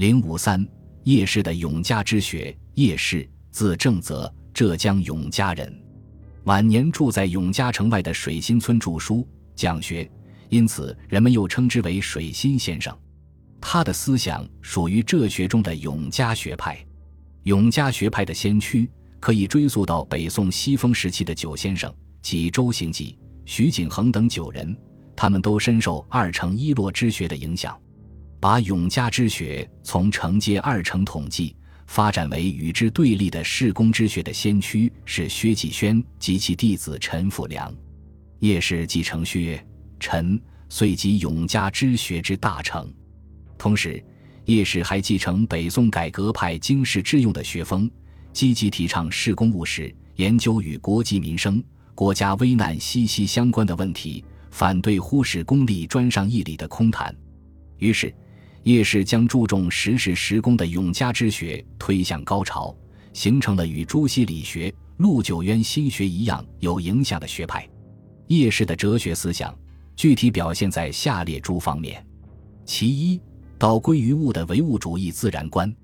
[0.00, 0.66] 零五三，
[1.04, 2.56] 叶氏的永嘉之学。
[2.72, 5.70] 叶氏，字正则，浙江永嘉人。
[6.44, 10.10] 晚年住在永嘉城外的水心村著书讲学，
[10.48, 12.98] 因此人们又称之为水心先生。
[13.60, 16.82] 他的思想属于浙学中的永嘉学派。
[17.42, 18.90] 永嘉学派的先驱
[19.20, 24.74] 可以追溯到北宋西风时期的九先生，即周行己、徐景衡等九人，
[25.14, 27.78] 他们都深受二程一落之学的影响，
[28.40, 31.54] 把永嘉之学从承接二程统计。
[31.86, 37.74] 发展为与之对立的世公之学的先驱是薛继轩及其弟子陈辅良，
[38.38, 39.60] 叶氏继承薛
[39.98, 42.88] 陈，遂即永嘉之学之大成。
[43.58, 44.00] 同时，
[44.44, 47.90] 叶氏还继承北宋改革派经世致用的学风，
[48.32, 51.60] 积极提倡事公务实，研究与国计民生、
[51.92, 57.12] 国家危难息息相关的问题，反对忽视功利、专上义理的空谈。
[57.78, 58.14] 于是。
[58.64, 62.74] 叶氏将注重实事实功的永嘉之学推向高潮，
[63.12, 67.66] 形成了与朱熹理学、陆九渊心学一样有影响的学派。
[68.26, 69.56] 叶氏的哲学思想
[69.96, 72.04] 具体表现在下列诸方面：
[72.64, 73.20] 其一，
[73.58, 75.74] 道归于物的唯物主义自然观。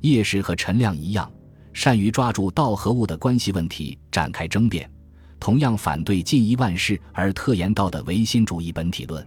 [0.00, 1.30] 叶氏和陈亮一样，
[1.72, 4.90] 善于抓住道和物的关系问题展开争辩，
[5.38, 9.26] 同样反对尽一万事而特言道的唯心主义本体论。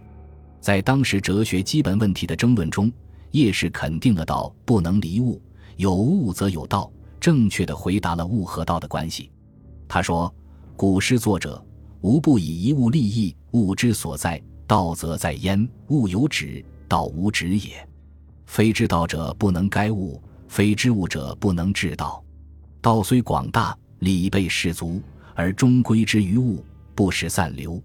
[0.60, 2.92] 在当时哲学基本问题的争论中，
[3.30, 5.40] 叶氏肯定了道不能离物，
[5.76, 9.30] 有物则有道，正确的回答了物和道的关系。
[9.88, 10.32] 他说
[10.76, 11.64] ：“古诗作者
[12.02, 15.66] 无不以一物立意，物之所在，道则在焉。
[15.88, 17.88] 物有止，道无止也。
[18.46, 22.22] 非知道者不能该物，非知物者不能治道。
[22.82, 25.00] 道虽广大，理备士足，
[25.34, 26.64] 而终归之于物，
[26.94, 27.82] 不使散流。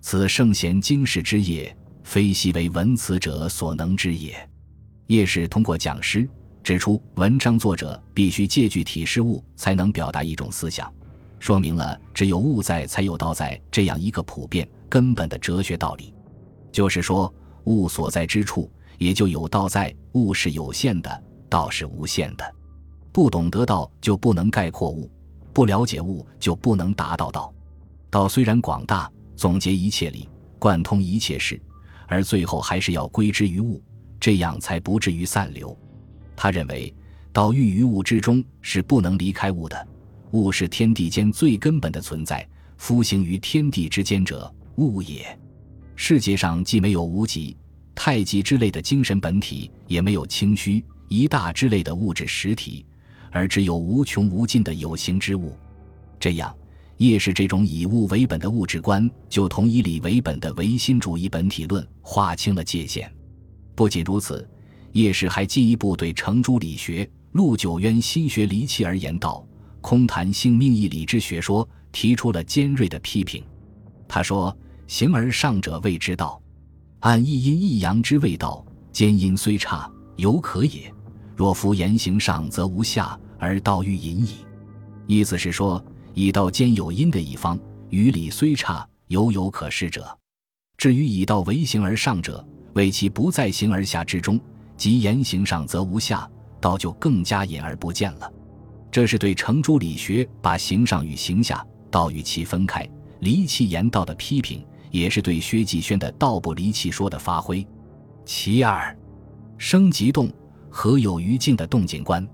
[0.00, 1.74] 此圣贤经世之业。”
[2.08, 4.34] 非昔为文辞者所能知也。
[5.08, 6.26] 叶氏通过讲诗
[6.62, 10.90] 指出，文章作者必须借具体事物，才能表达一种思想，
[11.38, 16.14] 说明了只有物在，才有道在这样一个普遍根本的哲学道理。
[16.72, 17.30] 就是说，
[17.64, 19.94] 物所在之处，也就有道在。
[20.12, 22.54] 物是有限的，道是无限的。
[23.12, 25.06] 不懂得道，就不能概括物；
[25.52, 27.52] 不了解物，就不能达到道。
[28.08, 30.26] 道虽然广大，总结一切理，
[30.58, 31.60] 贯通一切事。
[32.08, 33.80] 而最后还是要归之于物，
[34.18, 35.78] 这样才不至于散流。
[36.34, 36.92] 他认为，
[37.32, 39.88] 道寓于物之中是不能离开物的。
[40.32, 42.46] 物是天地间最根本的存在，
[42.78, 45.38] 夫行于天地之间者，物也。
[45.94, 47.56] 世界上既没有无极、
[47.94, 52.86] 太极之类的精神本体，也没有清虚、一大之类的物质实体，
[53.30, 55.56] 而只有无穷无尽的有形之物。
[56.18, 56.54] 这样。
[56.98, 63.12] 叶氏这种以物为本的物质观，就同以理为本的唯心主义本体论划清了界限。
[63.76, 64.46] 不仅如此，
[64.92, 69.46] 叶氏还进一步对程朱理学、陆九渊心学离奇而言道、
[69.80, 73.44] 空谈性命义理之学说提出了尖锐的批评。
[74.08, 74.56] 他说
[74.88, 76.42] ：“形而上者谓之道，
[76.98, 80.92] 按一阴一阳之谓道，兼阴虽差，犹可也；
[81.36, 84.30] 若夫言行上，则无下，而道欲隐矣。”
[85.06, 85.80] 意思是说。
[86.18, 87.56] 以道兼有阴的一方，
[87.90, 90.02] 于理虽差，犹有可施者；
[90.76, 94.40] 至于以道为形而上者，为其不在形而下之中，
[94.76, 96.28] 即言行上则无下，
[96.60, 98.28] 道就更加隐而不见了。
[98.90, 102.84] 这是对程朱理学把形上与形下、道与其分开、
[103.20, 107.64] 离气言道的批评，也是对薛继轩的道不离气说的发挥。
[108.24, 108.92] 其二，
[109.56, 110.28] 生即动，
[110.68, 112.28] 何有余静的动静观。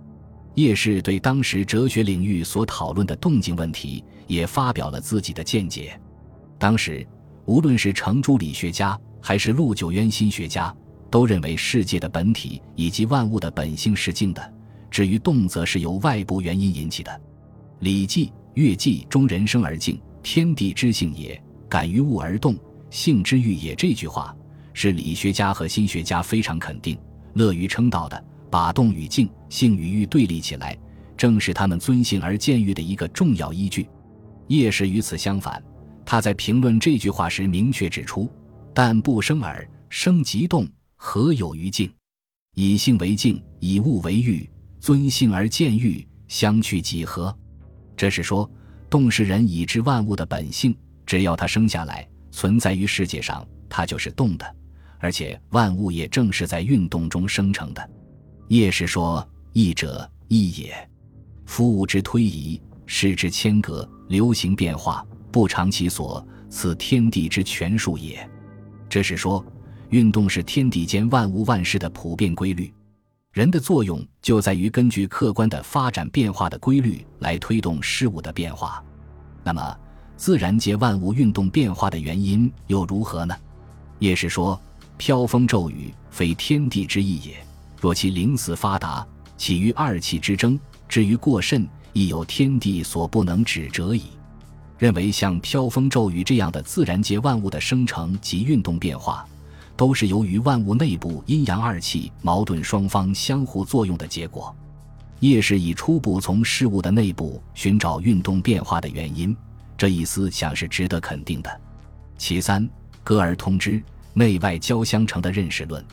[0.55, 5.99] 叶氏对当时哲学领域所讨论的动静问题也发表了自己的见解。
[6.59, 7.07] 当时，
[7.45, 10.75] 无论是程朱理学家还是陆九渊心学家，
[11.11, 14.55] 都认为世界的本体以及万物的本性是静的，
[14.91, 17.11] 至于动，则是由外部原因引起的。
[17.81, 21.37] 《礼记·乐记》中“人生而静，天地之性也；
[21.69, 22.57] 感于物而动，
[22.91, 24.35] 性之欲也。”这句话
[24.73, 26.97] 是理学家和心学家非常肯定、
[27.35, 28.25] 乐于称道的。
[28.51, 30.77] 把动与静、性与欲对立起来，
[31.17, 33.89] 正是他们尊性而见欲的一个重要依据。
[34.49, 35.63] 叶氏与此相反，
[36.05, 38.31] 他在评论这句话时明确指出
[38.75, 41.91] ：“但不生耳，生即动，何有于静？
[42.55, 44.49] 以性为静，以物为欲，
[44.81, 47.37] 尊性而见欲，相去几何？”
[47.97, 48.49] 这是说，
[48.91, 50.77] 动是人已知万物的本性，
[51.07, 54.57] 只要它生下来，存在于世界上，它就是动的，
[54.99, 57.91] 而且万物也正是在运动中生成的。
[58.49, 60.91] 叶氏说：“义者义也，
[61.47, 68.29] 夫物之推移，事之迁革，流行变化，不偿其所，此天地之权术也。”
[68.89, 69.45] 这是说，
[69.89, 72.73] 运动是天地间万物万事的普遍规律。
[73.33, 78.85] 人的作用就在于根据客观的发展变化的规律来推动事物的变化。
[79.43, 79.77] 那么，
[80.17, 83.35] 自然界万物运动变化的原因又如何呢？
[84.01, 84.61] 叶氏说
[84.97, 87.35] ：“飘风骤雨，非天地之意也。
[87.85, 90.59] 若其灵死发达，起于二气之争，
[90.89, 94.05] 至于过甚，亦有天地所不能止者矣。”
[94.81, 99.27] 认为像飘风骤雨这样的自然界万物的生成及运动变化。
[99.77, 104.57] 都是由于万物内部阴阳二气矛盾双方相互作用的结果。
[105.21, 109.37] 叶氏以初步从事物的内部寻找运动变化的原因，
[109.77, 111.61] 这一思想是值得肯定的。
[112.17, 112.67] 其三，
[113.03, 113.83] 歌而通之，
[114.15, 115.85] 内外交相成的认识论，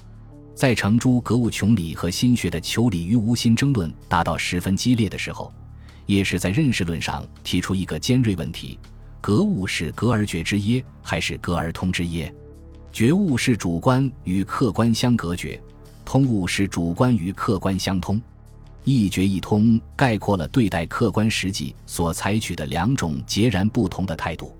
[0.62, 5.52] 在程朱格物穷理和心学的求理于无心争论达到十分激烈的时候，
[6.06, 8.78] 叶氏在认识论上提出一个尖锐问题：
[9.20, 12.32] 格物是格而觉之耶，还是格而通之耶？
[12.94, 15.60] 觉悟是主观与客观相隔绝，
[16.06, 18.22] 通悟是主观与客观相通。
[18.84, 24.56] 一觉一通概括了对待客观实际所采取的两种截然不同的态度。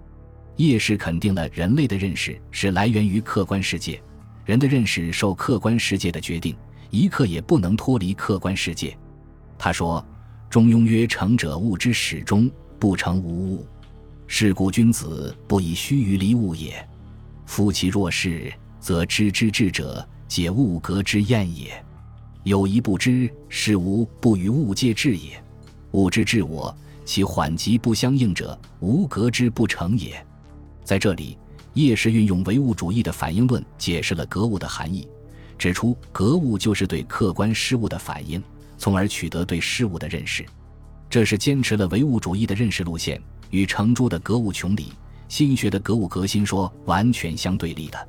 [0.56, 4.02] 叶氏肯定了人类的认识是来源于客观世界，
[4.46, 6.56] 人的认识受客观世界的决定，
[6.90, 8.98] 一刻也不能脱离客观世界。
[9.58, 10.04] 他说
[10.50, 12.50] ：“中庸曰：成者物之始终，
[12.80, 13.66] 不成无物。
[14.28, 16.88] 是故君子不以虚于离物也。”
[17.46, 21.72] 夫其若是，则知之至者，皆物格之验也。
[22.44, 25.32] 有一不知，是无不与物界至也。
[25.92, 30.26] 物之至我，其缓急不相应者，无格之不成也。
[30.84, 31.38] 在这里，
[31.74, 35.08] 叶氏运用唯物主义的反应论解释了格物的含义，
[35.58, 38.44] 指出格物就是对客观事物的反应，
[38.78, 40.46] 从而取得对事物的认识。
[41.10, 44.94] 这是坚持了唯物主义的认识路线，与程朱的格物穷理。
[45.28, 48.08] 心学的格物革新说完全相对立的。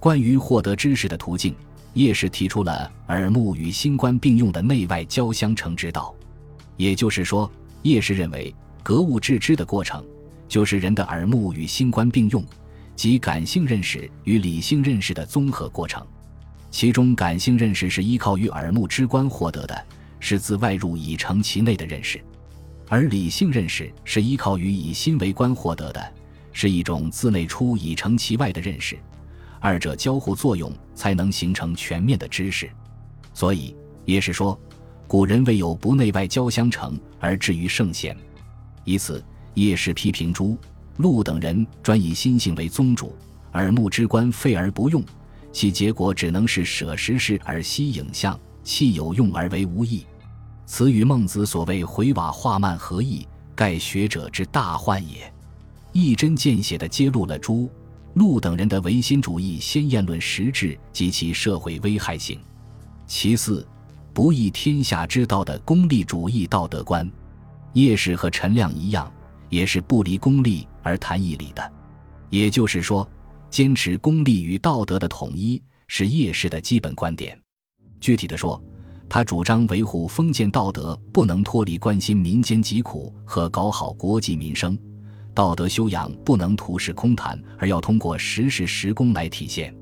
[0.00, 1.54] 关于获得知识的途径，
[1.92, 6.14] 叶氏提出了耳目与心观并用的内外交相成之道。
[6.78, 7.50] 也就是说，
[7.82, 10.02] 叶氏认为格物致知的过程
[10.48, 12.42] 就是人的耳目与心观并用，
[12.96, 16.04] 即感性认识与理性认识的综合过程。
[16.70, 19.86] 其中，感性认识是依靠于耳目之观获得的，
[20.18, 22.18] 是自外入以成其内的认识；
[22.88, 26.12] 而理性认识是依靠于以心为观获得的。
[26.56, 28.96] 是一种自内出以成其外的认识，
[29.58, 32.70] 二者交互作用才能形成全面的知识。
[33.32, 33.74] 所以，
[34.04, 34.56] 也是说，
[35.08, 38.16] 古人未有不内外交相成而至于圣贤。
[38.84, 39.20] 以此，
[39.54, 40.56] 叶氏批评朱、
[40.96, 43.14] 陆等人专以心性为宗主，
[43.54, 45.02] 耳目之观废而不用，
[45.52, 50.06] 其结果只能是舍实事而惜影像，弃有用而为无益。
[50.66, 53.26] 此与孟子所谓“回瓦画曼”何异？
[53.54, 55.32] 盖学者之大患也。
[55.92, 57.70] 一针见血地揭露了朱、
[58.14, 62.40] 陆等人的唯心主义先验论实质及其社会危害性。
[63.06, 63.64] 其次，
[64.12, 67.08] 不义天下之道的功利主义道德观，
[67.74, 69.12] 叶氏和陈亮一样，
[69.50, 71.72] 也是不离功利而谈义理的。
[72.30, 73.08] 也就是说，
[73.50, 77.36] 坚持功利与道德的统一是叶氏的基本观点。
[78.00, 78.62] 具体的说，
[79.08, 84.78] 他主张维护封建道德不能脱离关心民间疾苦和搞好国计民生。
[85.32, 89.74] 道德修养不能徒是空谈，而要通过实事实功来体现。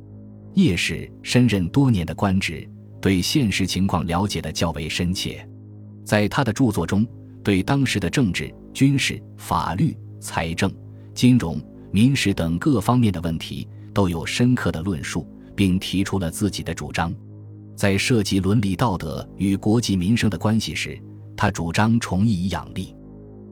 [0.55, 2.69] 叶氏身任多年的官职，
[3.01, 5.47] 对现实情况了解的较为深切，
[6.05, 7.07] 在他的著作中，
[7.43, 10.71] 对当时的政治、军事、法律、财政、
[11.15, 17.15] 金融、民事等各方面的问题都有深刻的论述，并提出了自己的主张。
[17.77, 20.99] 在涉及伦理道德与国计民生的关系时，
[21.37, 22.95] 他主张崇义以养利。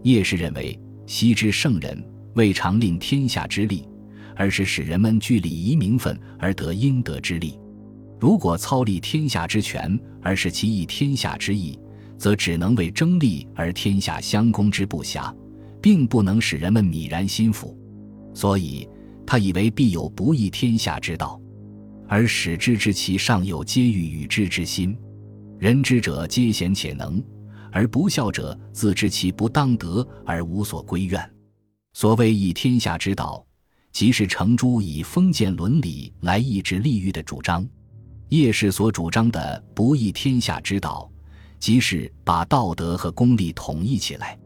[0.02, 0.79] 叶氏认为。
[1.07, 2.00] 昔之圣人
[2.35, 3.85] 未尝令天下之利，
[4.37, 7.59] 而是使人们据礼仪名分而得应得之利。
[8.21, 11.76] 如果操立天下之权，而是其益天下之意，
[12.17, 15.35] 则只能为争利而天下相攻之不暇，
[15.83, 17.77] 并不能使人们泯然心服。
[18.35, 18.89] 所以，
[19.27, 21.41] 他以为必有不义天下之道，
[22.09, 24.97] 而使之知其上有皆欲与之之心。
[25.59, 27.23] 人之者皆贤且能。
[27.73, 31.31] 而不孝者，自知其不当得而无所归怨。
[31.93, 33.47] 所谓以天下之道，
[33.93, 37.65] 即是程朱以封建伦理来抑制利欲的主张。
[38.31, 41.09] 叶氏所主张的不义天下之道，
[41.61, 44.37] 即是把道德和功利统一起来。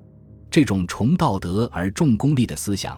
[0.54, 2.96] 这种崇道德而重功利的思想，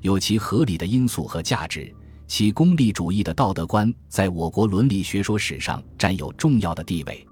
[0.00, 1.94] 有其合理的因素和价值。
[2.26, 7.24] 其功利主义的道德观，在我国伦理学说史上占有重要的地位。